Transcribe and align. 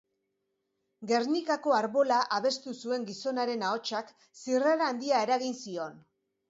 Gernikako 1.11 1.75
Arbola 1.81 2.21
abestu 2.39 2.73
zuen 2.87 3.07
gizonaren 3.13 3.69
ahotsak 3.69 4.13
zirrara 4.45 4.93
handia 4.93 5.25
eragin 5.29 5.59
zion. 5.65 6.07